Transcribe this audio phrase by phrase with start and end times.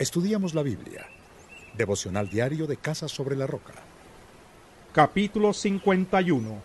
[0.00, 1.06] Estudiamos la Biblia.
[1.76, 3.74] Devocional diario de Casa sobre la Roca.
[4.94, 6.62] Capítulo 51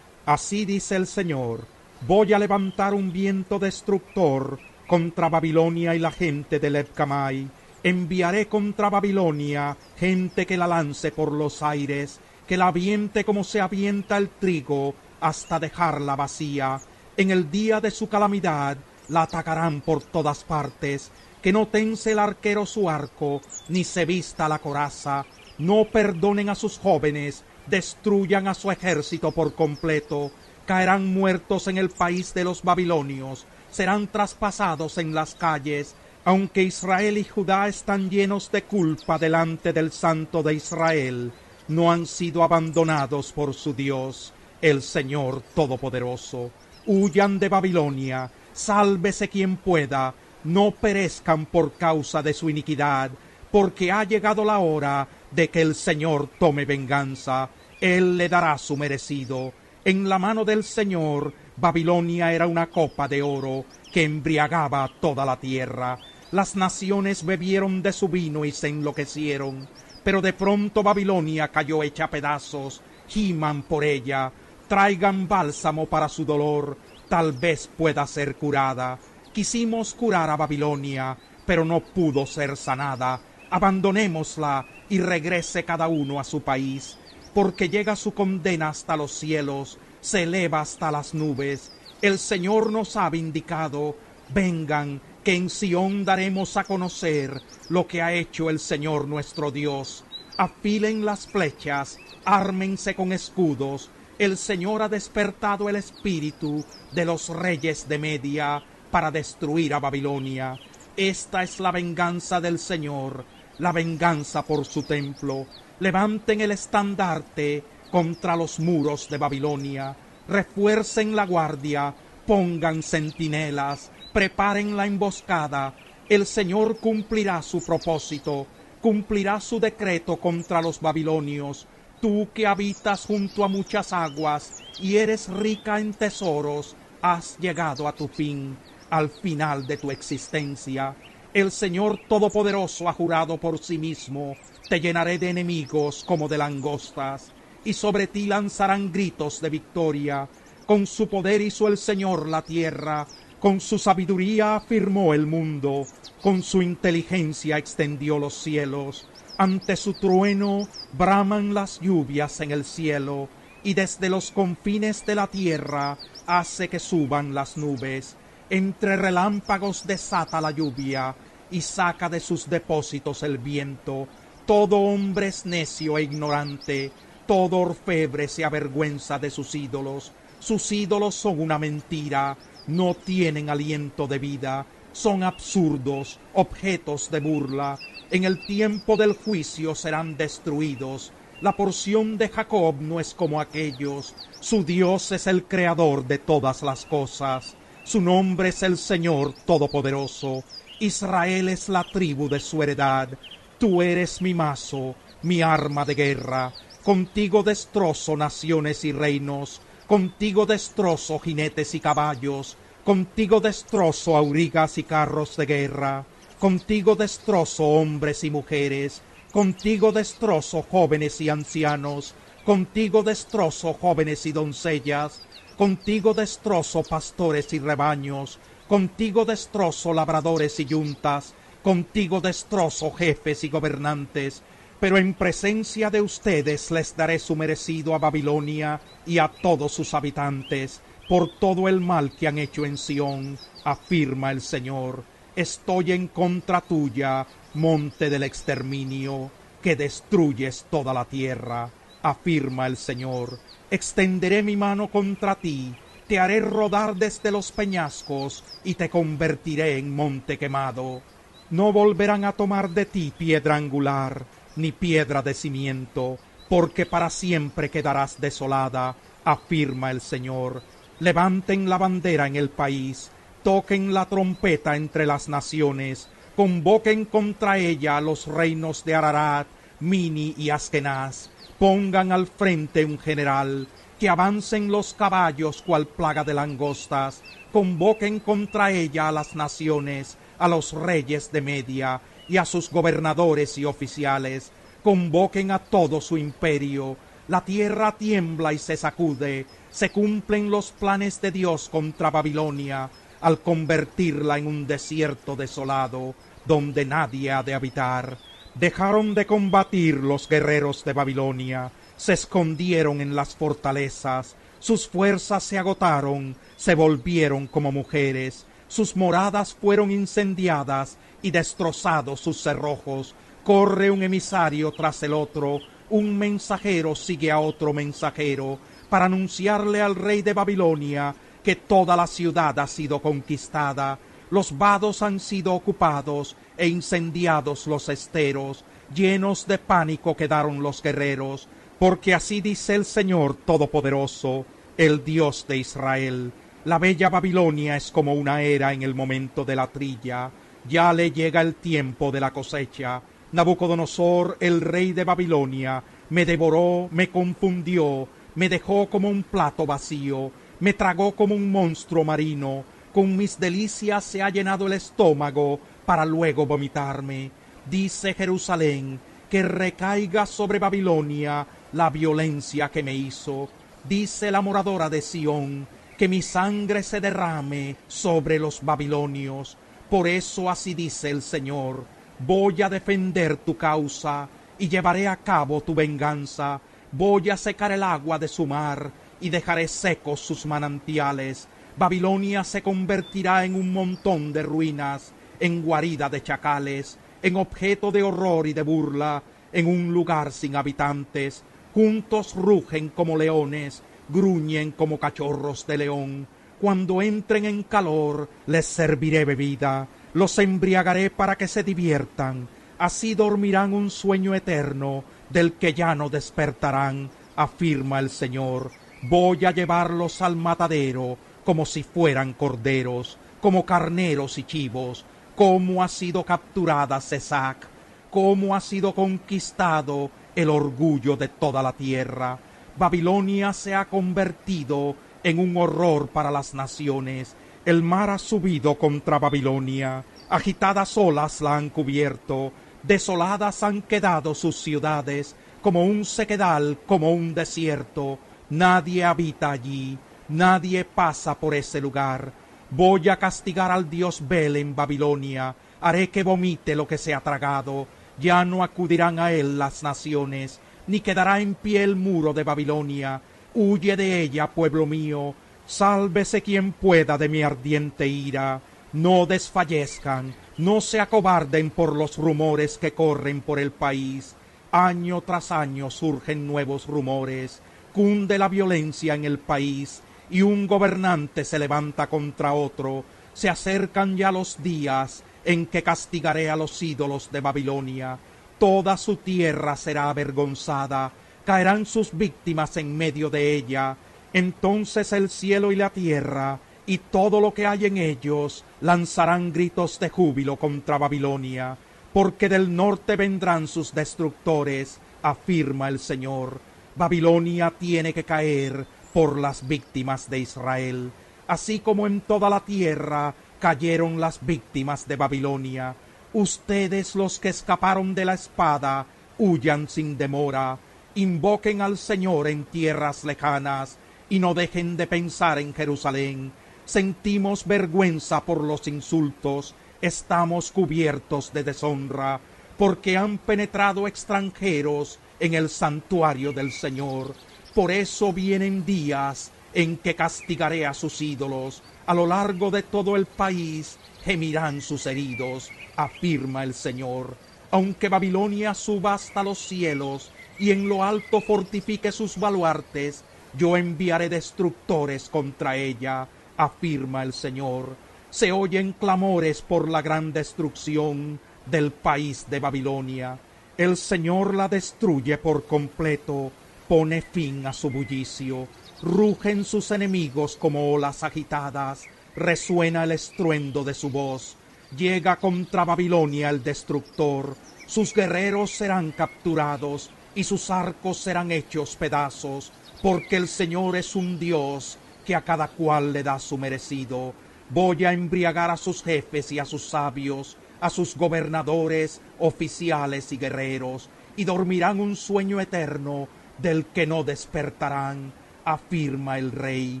[0.24, 1.66] Así dice el Señor,
[2.08, 7.46] voy a levantar un viento destructor contra Babilonia y la gente de Lebkamai.
[7.82, 13.60] Enviaré contra Babilonia gente que la lance por los aires, que la aviente como se
[13.60, 16.80] avienta el trigo hasta dejarla vacía.
[17.18, 18.78] En el día de su calamidad
[19.10, 21.12] la atacarán por todas partes,
[21.44, 25.26] que no tense el arquero su arco, ni se vista la coraza,
[25.58, 30.32] no perdonen a sus jóvenes, destruyan a su ejército por completo,
[30.64, 35.94] caerán muertos en el país de los babilonios, serán traspasados en las calles,
[36.24, 41.30] aunque Israel y Judá están llenos de culpa delante del Santo de Israel,
[41.68, 46.52] no han sido abandonados por su Dios, el Señor Todopoderoso.
[46.86, 53.10] Huyan de Babilonia, sálvese quien pueda, no perezcan por causa de su iniquidad,
[53.50, 57.48] porque ha llegado la hora de que el Señor tome venganza.
[57.80, 59.52] Él le dará su merecido.
[59.84, 65.38] En la mano del Señor, Babilonia era una copa de oro que embriagaba toda la
[65.38, 65.98] tierra.
[66.32, 69.68] Las naciones bebieron de su vino y se enloquecieron.
[70.02, 72.82] Pero de pronto Babilonia cayó hecha pedazos.
[73.06, 74.32] Giman por ella.
[74.66, 76.76] Traigan bálsamo para su dolor.
[77.08, 78.98] Tal vez pueda ser curada.
[79.34, 83.20] Quisimos curar a Babilonia, pero no pudo ser sanada.
[83.50, 86.96] Abandonémosla y regrese cada uno a su país,
[87.34, 91.72] porque llega su condena hasta los cielos, se eleva hasta las nubes.
[92.00, 93.96] El Señor nos ha vindicado.
[94.32, 100.04] Vengan, que en Sión daremos a conocer lo que ha hecho el Señor nuestro Dios.
[100.36, 103.90] Afilen las flechas, ármense con escudos.
[104.16, 108.62] El Señor ha despertado el espíritu de los reyes de Media
[108.94, 110.56] para destruir a Babilonia.
[110.96, 113.24] Esta es la venganza del Señor,
[113.58, 115.48] la venganza por su templo.
[115.80, 119.96] Levanten el estandarte contra los muros de Babilonia.
[120.28, 121.92] Refuercen la guardia,
[122.24, 125.74] pongan centinelas, preparen la emboscada.
[126.08, 128.46] El Señor cumplirá su propósito,
[128.80, 131.66] cumplirá su decreto contra los babilonios.
[132.00, 137.92] Tú que habitas junto a muchas aguas y eres rica en tesoros, has llegado a
[137.92, 138.56] tu fin
[138.94, 140.94] al final de tu existencia.
[141.34, 144.36] El Señor Todopoderoso ha jurado por sí mismo,
[144.68, 147.32] te llenaré de enemigos como de langostas,
[147.64, 150.28] y sobre ti lanzarán gritos de victoria.
[150.64, 153.04] Con su poder hizo el Señor la tierra,
[153.40, 155.88] con su sabiduría afirmó el mundo,
[156.22, 159.06] con su inteligencia extendió los cielos.
[159.38, 163.28] Ante su trueno braman las lluvias en el cielo,
[163.64, 168.16] y desde los confines de la tierra hace que suban las nubes
[168.54, 171.12] entre relámpagos desata la lluvia
[171.50, 174.06] y saca de sus depósitos el viento.
[174.46, 176.92] Todo hombre es necio e ignorante,
[177.26, 180.12] todo orfebre se avergüenza de sus ídolos.
[180.38, 182.36] Sus ídolos son una mentira,
[182.68, 187.76] no tienen aliento de vida, son absurdos, objetos de burla.
[188.12, 191.12] En el tiempo del juicio serán destruidos.
[191.40, 196.62] La porción de Jacob no es como aquellos, su Dios es el creador de todas
[196.62, 197.56] las cosas.
[197.84, 200.42] Su nombre es el Señor Todopoderoso.
[200.80, 203.10] Israel es la tribu de su heredad.
[203.58, 206.52] Tú eres mi mazo, mi arma de guerra.
[206.82, 209.60] Contigo destrozo naciones y reinos.
[209.86, 212.56] Contigo destrozo jinetes y caballos.
[212.84, 216.06] Contigo destrozo aurigas y carros de guerra.
[216.38, 219.02] Contigo destrozo hombres y mujeres.
[219.30, 222.14] Contigo destrozo jóvenes y ancianos.
[222.44, 225.22] Contigo destrozo jóvenes y doncellas.
[225.56, 228.38] Contigo destrozo pastores y rebaños,
[228.68, 231.32] contigo destrozo labradores y yuntas,
[231.62, 234.42] contigo destrozo jefes y gobernantes,
[234.80, 239.94] pero en presencia de ustedes les daré su merecido a Babilonia y a todos sus
[239.94, 245.04] habitantes, por todo el mal que han hecho en Sión, afirma el Señor.
[245.36, 249.30] Estoy en contra tuya, monte del exterminio,
[249.62, 251.70] que destruyes toda la tierra,
[252.04, 253.40] afirma el Señor
[253.74, 255.74] extenderé mi mano contra ti,
[256.06, 261.02] te haré rodar desde los peñascos y te convertiré en monte quemado.
[261.50, 266.18] No volverán a tomar de ti piedra angular, ni piedra de cimiento,
[266.48, 270.62] porque para siempre quedarás desolada, afirma el Señor.
[271.00, 273.10] Levanten la bandera en el país,
[273.42, 279.48] toquen la trompeta entre las naciones, convoquen contra ella a los reinos de Ararat,
[279.80, 283.68] Mini y Askenaz, pongan al frente un general,
[283.98, 287.22] que avancen los caballos cual plaga de langostas,
[287.52, 293.56] convoquen contra ella a las naciones, a los reyes de Media, y a sus gobernadores
[293.58, 294.50] y oficiales,
[294.82, 296.96] convoquen a todo su imperio,
[297.28, 302.90] la tierra tiembla y se sacude, se cumplen los planes de Dios contra Babilonia,
[303.20, 306.14] al convertirla en un desierto desolado,
[306.44, 308.18] donde nadie ha de habitar.
[308.54, 315.58] Dejaron de combatir los guerreros de Babilonia, se escondieron en las fortalezas, sus fuerzas se
[315.58, 323.16] agotaron, se volvieron como mujeres, sus moradas fueron incendiadas y destrozados sus cerrojos.
[323.42, 325.58] Corre un emisario tras el otro,
[325.90, 331.12] un mensajero sigue a otro mensajero, para anunciarle al rey de Babilonia
[331.42, 333.98] que toda la ciudad ha sido conquistada,
[334.30, 341.48] los vados han sido ocupados e incendiados los esteros, llenos de pánico quedaron los guerreros,
[341.78, 346.32] porque así dice el Señor Todopoderoso, el Dios de Israel.
[346.64, 350.30] La bella Babilonia es como una era en el momento de la trilla,
[350.66, 353.02] ya le llega el tiempo de la cosecha.
[353.32, 360.30] Nabucodonosor, el rey de Babilonia, me devoró, me confundió, me dejó como un plato vacío,
[360.60, 366.06] me tragó como un monstruo marino, con mis delicias se ha llenado el estómago para
[366.06, 367.32] luego vomitarme.
[367.68, 373.48] Dice Jerusalén, que recaiga sobre Babilonia la violencia que me hizo.
[373.82, 375.66] Dice la moradora de Sión,
[375.98, 379.56] que mi sangre se derrame sobre los babilonios.
[379.90, 381.84] Por eso así dice el Señor,
[382.20, 386.60] voy a defender tu causa y llevaré a cabo tu venganza.
[386.92, 391.48] Voy a secar el agua de su mar y dejaré secos sus manantiales.
[391.76, 398.02] Babilonia se convertirá en un montón de ruinas, en guarida de chacales, en objeto de
[398.02, 399.22] horror y de burla,
[399.52, 401.42] en un lugar sin habitantes.
[401.72, 406.28] Juntos rugen como leones, gruñen como cachorros de león.
[406.60, 412.48] Cuando entren en calor, les serviré bebida, los embriagaré para que se diviertan.
[412.78, 418.70] Así dormirán un sueño eterno, del que ya no despertarán, afirma el Señor.
[419.02, 425.04] Voy a llevarlos al matadero, como si fueran corderos, como carneros y chivos,
[425.34, 427.66] cómo ha sido capturada Cesac,
[428.10, 432.38] cómo ha sido conquistado el orgullo de toda la tierra.
[432.76, 437.36] Babilonia se ha convertido en un horror para las naciones.
[437.64, 442.52] El mar ha subido contra Babilonia, agitadas olas la han cubierto,
[442.82, 448.18] desoladas han quedado sus ciudades, como un sequedal, como un desierto.
[448.50, 449.98] Nadie habita allí,
[450.28, 452.32] nadie pasa por ese lugar.
[452.70, 457.20] Voy a castigar al dios Bel en Babilonia, haré que vomite lo que se ha
[457.20, 457.86] tragado,
[458.18, 463.20] ya no acudirán a él las naciones, ni quedará en pie el muro de Babilonia.
[463.54, 465.34] Huye de ella, pueblo mío,
[465.66, 468.60] sálvese quien pueda de mi ardiente ira.
[468.92, 474.36] No desfallezcan, no se acobarden por los rumores que corren por el país.
[474.70, 477.60] Año tras año surgen nuevos rumores,
[477.92, 483.04] cunde la violencia en el país, y un gobernante se levanta contra otro.
[483.32, 488.18] Se acercan ya los días en que castigaré a los ídolos de Babilonia.
[488.58, 491.12] Toda su tierra será avergonzada,
[491.44, 493.96] caerán sus víctimas en medio de ella.
[494.32, 499.98] Entonces el cielo y la tierra y todo lo que hay en ellos lanzarán gritos
[499.98, 501.76] de júbilo contra Babilonia,
[502.12, 506.60] porque del norte vendrán sus destructores, afirma el Señor.
[506.96, 511.12] Babilonia tiene que caer por las víctimas de Israel,
[511.46, 515.94] así como en toda la tierra cayeron las víctimas de Babilonia.
[516.32, 519.06] Ustedes los que escaparon de la espada,
[519.38, 520.76] huyan sin demora,
[521.14, 526.50] invoquen al Señor en tierras lejanas, y no dejen de pensar en Jerusalén.
[526.84, 532.40] Sentimos vergüenza por los insultos, estamos cubiertos de deshonra,
[532.76, 537.34] porque han penetrado extranjeros en el santuario del Señor.
[537.74, 543.16] Por eso vienen días en que castigaré a sus ídolos, a lo largo de todo
[543.16, 547.36] el país gemirán sus heridos, afirma el Señor.
[547.72, 553.24] Aunque Babilonia suba hasta los cielos y en lo alto fortifique sus baluartes,
[553.58, 557.96] yo enviaré destructores contra ella, afirma el Señor.
[558.30, 563.38] Se oyen clamores por la gran destrucción del país de Babilonia.
[563.76, 566.52] El Señor la destruye por completo,
[566.94, 568.68] pone fin a su bullicio
[569.02, 572.04] rugen sus enemigos como olas agitadas,
[572.36, 574.56] resuena el estruendo de su voz,
[574.96, 577.56] llega contra Babilonia el destructor,
[577.88, 582.70] sus guerreros serán capturados y sus arcos serán hechos pedazos,
[583.02, 584.96] porque el Señor es un Dios
[585.26, 587.34] que a cada cual le da su merecido.
[587.70, 593.36] Voy a embriagar a sus jefes y a sus sabios, a sus gobernadores, oficiales y
[593.36, 598.32] guerreros, y dormirán un sueño eterno del que no despertarán,
[598.64, 600.00] afirma el rey,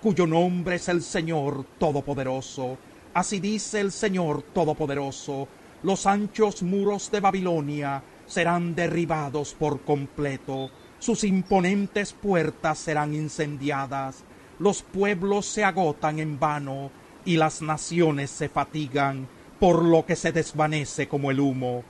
[0.00, 2.78] cuyo nombre es el Señor Todopoderoso.
[3.12, 5.48] Así dice el Señor Todopoderoso,
[5.82, 14.24] los anchos muros de Babilonia serán derribados por completo, sus imponentes puertas serán incendiadas,
[14.58, 16.90] los pueblos se agotan en vano
[17.24, 19.26] y las naciones se fatigan,
[19.58, 21.82] por lo que se desvanece como el humo.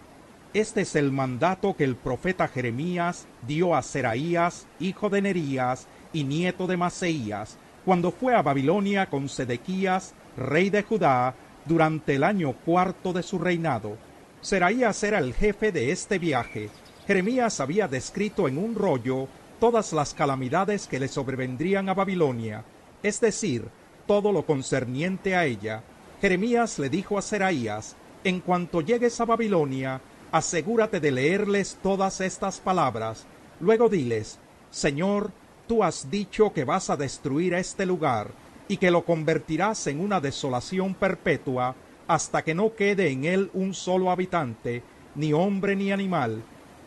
[0.53, 6.25] Este es el mandato que el profeta Jeremías dio a Seraías, hijo de Nerías y
[6.25, 12.53] nieto de Maseías, cuando fue a Babilonia con Sedequías, rey de Judá, durante el año
[12.65, 13.97] cuarto de su reinado.
[14.41, 16.69] Seraías era el jefe de este viaje.
[17.07, 19.29] Jeremías había descrito en un rollo
[19.61, 22.65] todas las calamidades que le sobrevendrían a Babilonia,
[23.05, 23.69] es decir,
[24.09, 25.85] todo lo concerniente a ella.
[26.21, 30.01] Jeremías le dijo a Seraías, en cuanto llegues a Babilonia,
[30.33, 33.27] asegúrate de leerles todas estas palabras.
[33.61, 34.39] Luego diles,
[34.71, 35.33] Señor,
[35.67, 38.31] tú has dicho que vas a destruir este lugar
[38.69, 41.75] y que lo convertirás en una desolación perpetua
[42.07, 44.83] hasta que no quede en él un solo habitante,
[45.15, 46.43] ni hombre ni animal.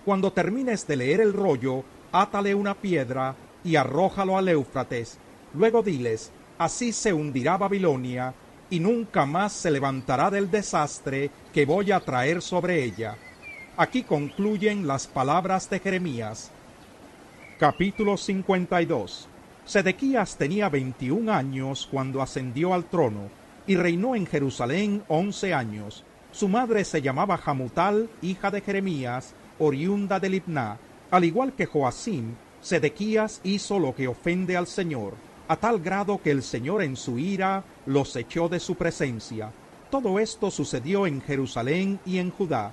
[0.05, 5.17] Cuando termines de leer el rollo, átale una piedra y arrójalo al Éufrates.
[5.53, 8.33] Luego diles, así se hundirá Babilonia,
[8.69, 13.15] y nunca más se levantará del desastre que voy a traer sobre ella.
[13.75, 16.51] Aquí concluyen las palabras de Jeremías.
[17.57, 19.27] Capítulo 52
[19.65, 23.29] Sedequías tenía veintiún años cuando ascendió al trono
[23.65, 26.03] y reinó en Jerusalén once años.
[26.31, 30.77] Su madre se llamaba Jamutal, hija de Jeremías, oriunda de Libná.
[31.09, 35.15] Al igual que Joacim, Sedequías hizo lo que ofende al Señor,
[35.47, 39.51] a tal grado que el Señor en su ira los echó de su presencia.
[39.89, 42.71] Todo esto sucedió en Jerusalén y en Judá.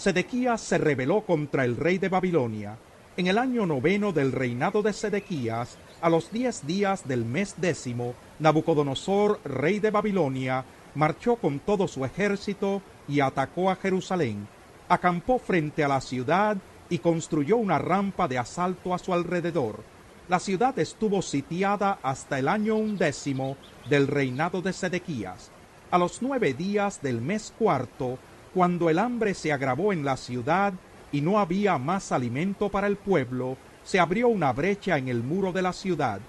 [0.00, 2.78] Sedequías se rebeló contra el rey de Babilonia.
[3.18, 8.14] En el año noveno del reinado de Sedequías, a los diez días del mes décimo,
[8.38, 10.64] Nabucodonosor, rey de Babilonia,
[10.94, 14.48] marchó con todo su ejército y atacó a Jerusalén.
[14.88, 16.56] Acampó frente a la ciudad
[16.88, 19.82] y construyó una rampa de asalto a su alrededor.
[20.30, 23.58] La ciudad estuvo sitiada hasta el año undécimo
[23.90, 25.50] del reinado de Sedequías.
[25.90, 28.18] A los nueve días del mes cuarto,
[28.54, 30.72] cuando el hambre se agravó en la ciudad
[31.12, 35.52] y no había más alimento para el pueblo, se abrió una brecha en el muro
[35.52, 36.20] de la ciudad,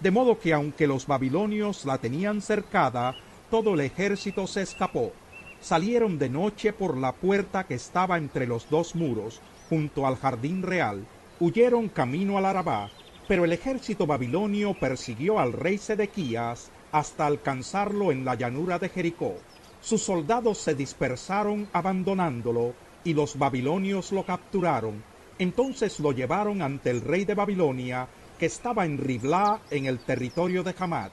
[0.00, 3.16] de modo que aunque los babilonios la tenían cercada,
[3.50, 5.12] todo el ejército se escapó.
[5.60, 10.62] Salieron de noche por la puerta que estaba entre los dos muros, junto al jardín
[10.62, 11.04] real,
[11.38, 12.90] huyeron camino al Arabá,
[13.28, 19.36] pero el ejército babilonio persiguió al rey Sedequías hasta alcanzarlo en la llanura de Jericó.
[19.82, 25.02] Sus soldados se dispersaron abandonándolo, y los babilonios lo capturaron,
[25.38, 28.08] entonces lo llevaron ante el rey de Babilonia,
[28.38, 31.10] que estaba en Riblá, en el territorio de Hamad.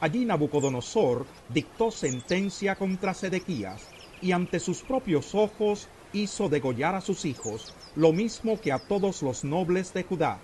[0.00, 3.88] Allí Nabucodonosor dictó sentencia contra Sedequías,
[4.20, 9.22] y ante sus propios ojos hizo degollar a sus hijos, lo mismo que a todos
[9.22, 10.38] los nobles de Judá.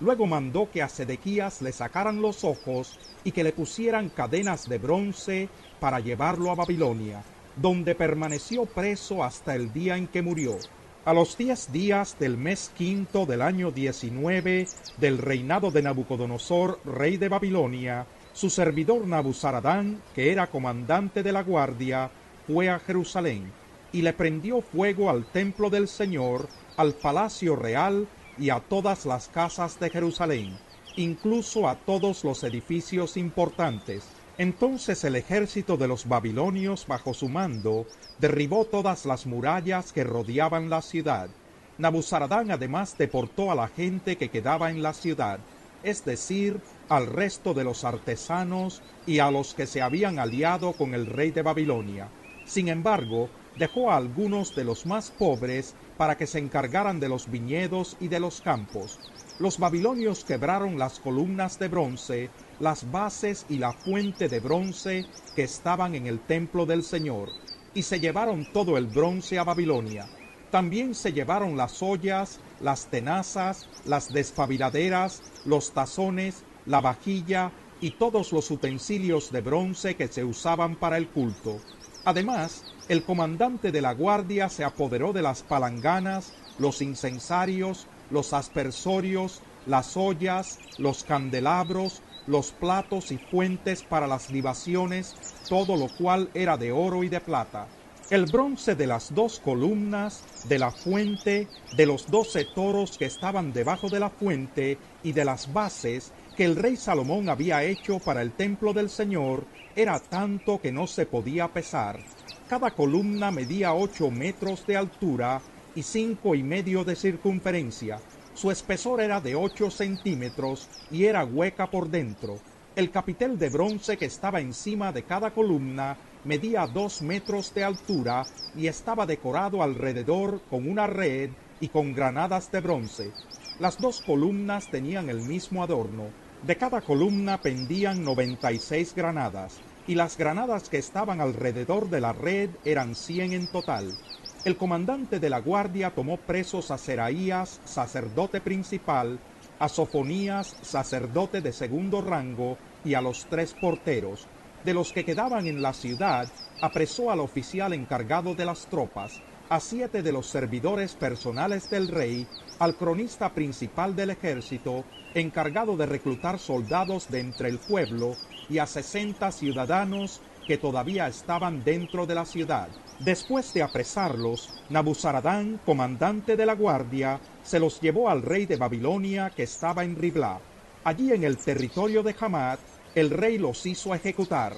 [0.00, 4.78] Luego mandó que a Sedequías le sacaran los ojos y que le pusieran cadenas de
[4.78, 5.48] bronce
[5.80, 7.22] para llevarlo a Babilonia,
[7.56, 10.56] donde permaneció preso hasta el día en que murió.
[11.04, 14.68] A los diez días del mes quinto del año diecinueve
[14.98, 21.42] del reinado de Nabucodonosor, rey de Babilonia, su servidor Nabuzaradán, que era comandante de la
[21.42, 22.10] guardia,
[22.48, 23.52] fue a Jerusalén
[23.92, 29.28] y le prendió fuego al templo del Señor, al palacio real y a todas las
[29.28, 30.58] casas de Jerusalén,
[30.96, 34.02] incluso a todos los edificios importantes
[34.38, 37.86] entonces el ejército de los babilonios bajo su mando
[38.20, 41.28] derribó todas las murallas que rodeaban la ciudad.
[41.76, 45.40] Nabuzaradán además deportó a la gente que quedaba en la ciudad,
[45.82, 50.94] es decir, al resto de los artesanos y a los que se habían aliado con
[50.94, 52.08] el rey de Babilonia.
[52.48, 57.30] Sin embargo, dejó a algunos de los más pobres para que se encargaran de los
[57.30, 59.02] viñedos y de los campos.
[59.38, 65.04] Los babilonios quebraron las columnas de bronce las bases y la fuente de bronce
[65.36, 67.34] que estaban en el templo del Señor,
[67.74, 70.08] y se llevaron todo el bronce a Babilonia.
[70.50, 78.32] También se llevaron las ollas, las tenazas, las despabiladeras, los tazones, la vajilla y todos
[78.32, 81.60] los utensilios de bronce que se usaban para el culto.
[82.04, 89.42] Además, el comandante de la guardia se apoderó de las palanganas, los incensarios, los aspersorios,
[89.64, 96.56] las ollas, los candelabros, los platos y fuentes para las libaciones, todo lo cual era
[96.56, 97.72] de oro y de plata.
[98.10, 103.52] El bronce de las dos columnas, de la fuente, de los doce toros que estaban
[103.52, 108.22] debajo de la fuente y de las bases que el rey Salomón había hecho para
[108.22, 109.42] el templo del Señor
[109.74, 111.98] era tanto que no se podía pesar.
[112.46, 115.42] Cada columna medía ocho metros de altura
[115.74, 118.00] y cinco y medio de circunferencia.
[118.34, 122.38] Su espesor era de ocho centímetros y era hueca por dentro.
[122.76, 128.28] El capitel de bronce que estaba encima de cada columna medía dos metros de altura
[128.54, 133.10] y estaba decorado alrededor con una red y con granadas de bronce.
[133.58, 136.27] Las dos columnas tenían el mismo adorno.
[136.40, 142.58] De cada columna pendían 96 granadas, y las granadas que estaban alrededor de la red
[142.64, 143.98] eran 100 en total.
[144.44, 149.20] El comandante de la guardia tomó presos a Seraías, sacerdote principal,
[149.58, 154.28] a Sofonías, sacerdote de segundo rango, y a los tres porteros,
[154.62, 159.60] de los que quedaban en la ciudad, apresó al oficial encargado de las tropas, a
[159.60, 162.26] siete de los servidores personales del rey,
[162.58, 168.16] al cronista principal del ejército, encargado de reclutar soldados de entre el pueblo,
[168.50, 172.68] y a sesenta ciudadanos que todavía estaban dentro de la ciudad.
[172.98, 179.30] Después de apresarlos, Nabuzaradán, comandante de la guardia, se los llevó al rey de Babilonia
[179.30, 180.40] que estaba en Riblá.
[180.84, 182.58] Allí en el territorio de Hamad,
[182.94, 184.56] el rey los hizo ejecutar.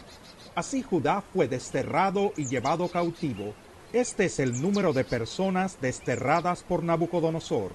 [0.55, 3.55] Así Judá fue desterrado y llevado cautivo.
[3.93, 7.73] Este es el número de personas desterradas por Nabucodonosor.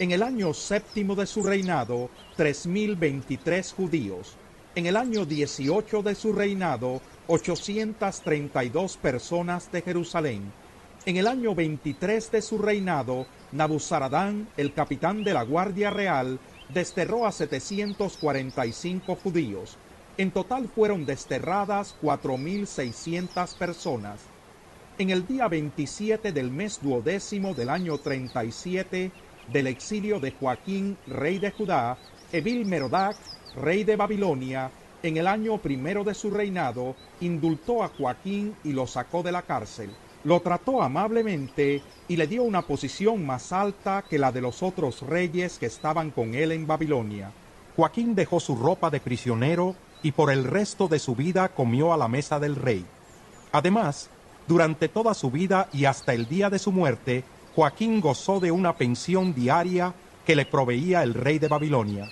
[0.00, 4.34] En el año séptimo de su reinado, tres mil veintitrés judíos.
[4.74, 10.52] En el año dieciocho de su reinado, ochocientas treinta y dos personas de Jerusalén.
[11.06, 16.40] En el año veintitrés de su reinado, Nabuzaradán, el capitán de la Guardia Real,
[16.74, 19.76] desterró a setecientos cuarenta y cinco judíos.
[20.18, 24.31] En total fueron desterradas 4.600 personas.
[25.02, 29.10] En el día 27 del mes duodécimo del año 37
[29.52, 31.98] del exilio de Joaquín, rey de Judá,
[32.30, 33.16] Evil Merodac,
[33.56, 34.70] rey de Babilonia,
[35.02, 39.42] en el año primero de su reinado, indultó a Joaquín y lo sacó de la
[39.42, 39.90] cárcel.
[40.22, 45.02] Lo trató amablemente y le dio una posición más alta que la de los otros
[45.02, 47.32] reyes que estaban con él en Babilonia.
[47.74, 51.96] Joaquín dejó su ropa de prisionero y por el resto de su vida comió a
[51.96, 52.86] la mesa del rey.
[53.50, 54.08] Además,
[54.52, 57.24] durante toda su vida y hasta el día de su muerte,
[57.56, 59.94] Joaquín gozó de una pensión diaria
[60.26, 62.10] que le proveía el rey de Babilonia.